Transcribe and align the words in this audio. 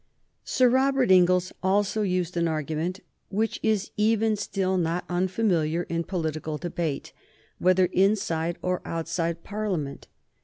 Sir 0.43 0.67
Robert 0.67 1.11
Inglis 1.11 1.53
also 1.61 2.01
used 2.01 2.35
an 2.35 2.47
argument 2.47 3.01
which 3.29 3.59
is 3.61 3.91
even 3.97 4.35
still 4.35 4.75
not 4.79 5.05
unfamiliar 5.09 5.83
in 5.83 6.03
political 6.05 6.57
debate, 6.57 7.13
whether 7.59 7.85
inside 7.85 8.57
or 8.63 8.81
outside 8.83 9.43
Parliament. 9.43 10.07